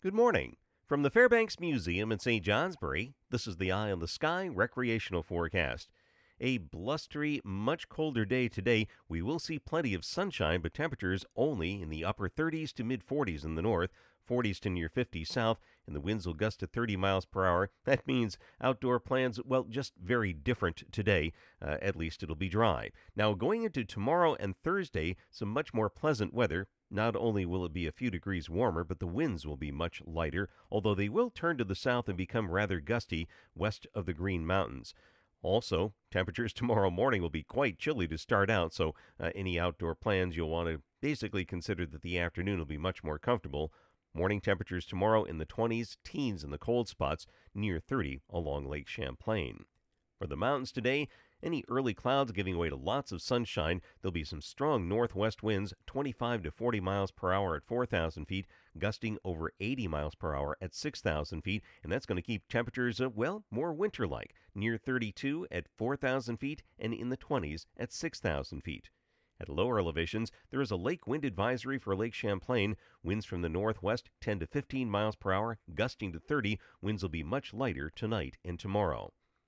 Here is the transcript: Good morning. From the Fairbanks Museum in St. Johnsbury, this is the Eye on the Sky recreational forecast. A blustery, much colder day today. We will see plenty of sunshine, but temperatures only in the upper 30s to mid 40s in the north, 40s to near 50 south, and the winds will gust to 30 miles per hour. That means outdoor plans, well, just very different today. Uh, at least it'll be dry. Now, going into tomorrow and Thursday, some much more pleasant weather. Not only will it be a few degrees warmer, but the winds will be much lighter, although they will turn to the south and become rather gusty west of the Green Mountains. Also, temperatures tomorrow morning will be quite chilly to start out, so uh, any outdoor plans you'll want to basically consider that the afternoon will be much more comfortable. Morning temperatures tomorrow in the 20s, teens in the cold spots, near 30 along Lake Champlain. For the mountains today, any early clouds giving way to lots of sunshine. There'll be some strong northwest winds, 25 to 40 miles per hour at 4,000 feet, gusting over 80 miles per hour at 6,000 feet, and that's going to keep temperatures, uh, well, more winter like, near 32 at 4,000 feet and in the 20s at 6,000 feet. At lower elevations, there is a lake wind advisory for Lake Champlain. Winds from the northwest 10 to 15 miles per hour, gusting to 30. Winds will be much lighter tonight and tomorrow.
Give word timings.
Good 0.00 0.14
morning. 0.14 0.58
From 0.86 1.02
the 1.02 1.10
Fairbanks 1.10 1.58
Museum 1.58 2.12
in 2.12 2.20
St. 2.20 2.44
Johnsbury, 2.44 3.14
this 3.30 3.48
is 3.48 3.56
the 3.56 3.72
Eye 3.72 3.90
on 3.90 3.98
the 3.98 4.06
Sky 4.06 4.46
recreational 4.46 5.24
forecast. 5.24 5.88
A 6.38 6.58
blustery, 6.58 7.40
much 7.42 7.88
colder 7.88 8.24
day 8.24 8.46
today. 8.46 8.86
We 9.08 9.22
will 9.22 9.40
see 9.40 9.58
plenty 9.58 9.94
of 9.94 10.04
sunshine, 10.04 10.60
but 10.60 10.72
temperatures 10.72 11.24
only 11.34 11.82
in 11.82 11.88
the 11.88 12.04
upper 12.04 12.28
30s 12.28 12.72
to 12.74 12.84
mid 12.84 13.04
40s 13.04 13.44
in 13.44 13.56
the 13.56 13.62
north, 13.62 13.90
40s 14.30 14.60
to 14.60 14.70
near 14.70 14.88
50 14.88 15.24
south, 15.24 15.58
and 15.84 15.96
the 15.96 16.00
winds 16.00 16.28
will 16.28 16.34
gust 16.34 16.60
to 16.60 16.68
30 16.68 16.96
miles 16.96 17.24
per 17.24 17.44
hour. 17.44 17.70
That 17.84 18.06
means 18.06 18.38
outdoor 18.60 19.00
plans, 19.00 19.40
well, 19.44 19.64
just 19.64 19.94
very 20.00 20.32
different 20.32 20.84
today. 20.92 21.32
Uh, 21.60 21.78
at 21.82 21.96
least 21.96 22.22
it'll 22.22 22.36
be 22.36 22.48
dry. 22.48 22.92
Now, 23.16 23.34
going 23.34 23.64
into 23.64 23.84
tomorrow 23.84 24.36
and 24.38 24.56
Thursday, 24.62 25.16
some 25.28 25.48
much 25.48 25.74
more 25.74 25.90
pleasant 25.90 26.32
weather. 26.32 26.68
Not 26.90 27.14
only 27.16 27.44
will 27.44 27.66
it 27.66 27.72
be 27.72 27.86
a 27.86 27.92
few 27.92 28.10
degrees 28.10 28.48
warmer, 28.48 28.82
but 28.82 28.98
the 28.98 29.06
winds 29.06 29.46
will 29.46 29.56
be 29.56 29.70
much 29.70 30.00
lighter, 30.06 30.48
although 30.70 30.94
they 30.94 31.10
will 31.10 31.30
turn 31.30 31.58
to 31.58 31.64
the 31.64 31.74
south 31.74 32.08
and 32.08 32.16
become 32.16 32.50
rather 32.50 32.80
gusty 32.80 33.28
west 33.54 33.86
of 33.94 34.06
the 34.06 34.14
Green 34.14 34.46
Mountains. 34.46 34.94
Also, 35.42 35.92
temperatures 36.10 36.52
tomorrow 36.54 36.90
morning 36.90 37.20
will 37.20 37.28
be 37.28 37.42
quite 37.42 37.78
chilly 37.78 38.08
to 38.08 38.16
start 38.16 38.48
out, 38.48 38.72
so 38.72 38.94
uh, 39.20 39.30
any 39.34 39.58
outdoor 39.58 39.94
plans 39.94 40.36
you'll 40.36 40.48
want 40.48 40.68
to 40.68 40.82
basically 41.00 41.44
consider 41.44 41.84
that 41.86 42.02
the 42.02 42.18
afternoon 42.18 42.58
will 42.58 42.64
be 42.64 42.78
much 42.78 43.04
more 43.04 43.18
comfortable. 43.18 43.72
Morning 44.14 44.40
temperatures 44.40 44.86
tomorrow 44.86 45.24
in 45.24 45.36
the 45.36 45.46
20s, 45.46 45.98
teens 46.02 46.42
in 46.42 46.50
the 46.50 46.58
cold 46.58 46.88
spots, 46.88 47.26
near 47.54 47.78
30 47.78 48.22
along 48.30 48.66
Lake 48.66 48.88
Champlain. 48.88 49.66
For 50.18 50.26
the 50.26 50.36
mountains 50.36 50.72
today, 50.72 51.06
any 51.44 51.62
early 51.68 51.94
clouds 51.94 52.32
giving 52.32 52.58
way 52.58 52.68
to 52.68 52.74
lots 52.74 53.12
of 53.12 53.22
sunshine. 53.22 53.80
There'll 54.02 54.10
be 54.10 54.24
some 54.24 54.40
strong 54.40 54.88
northwest 54.88 55.44
winds, 55.44 55.72
25 55.86 56.42
to 56.42 56.50
40 56.50 56.80
miles 56.80 57.12
per 57.12 57.32
hour 57.32 57.54
at 57.54 57.62
4,000 57.62 58.24
feet, 58.26 58.48
gusting 58.76 59.18
over 59.24 59.52
80 59.60 59.86
miles 59.86 60.16
per 60.16 60.34
hour 60.34 60.56
at 60.60 60.74
6,000 60.74 61.42
feet, 61.42 61.62
and 61.84 61.92
that's 61.92 62.04
going 62.04 62.16
to 62.16 62.22
keep 62.22 62.48
temperatures, 62.48 63.00
uh, 63.00 63.08
well, 63.08 63.44
more 63.52 63.72
winter 63.72 64.08
like, 64.08 64.34
near 64.56 64.76
32 64.76 65.46
at 65.52 65.68
4,000 65.68 66.38
feet 66.38 66.64
and 66.80 66.92
in 66.92 67.10
the 67.10 67.16
20s 67.16 67.66
at 67.76 67.92
6,000 67.92 68.60
feet. 68.62 68.90
At 69.38 69.48
lower 69.48 69.78
elevations, 69.78 70.32
there 70.50 70.60
is 70.60 70.72
a 70.72 70.76
lake 70.76 71.06
wind 71.06 71.24
advisory 71.24 71.78
for 71.78 71.94
Lake 71.94 72.12
Champlain. 72.12 72.76
Winds 73.04 73.24
from 73.24 73.42
the 73.42 73.48
northwest 73.48 74.10
10 74.20 74.40
to 74.40 74.46
15 74.48 74.90
miles 74.90 75.14
per 75.14 75.30
hour, 75.30 75.58
gusting 75.76 76.12
to 76.12 76.18
30. 76.18 76.58
Winds 76.82 77.04
will 77.04 77.08
be 77.08 77.22
much 77.22 77.54
lighter 77.54 77.88
tonight 77.88 78.36
and 78.44 78.58
tomorrow. 78.58 79.12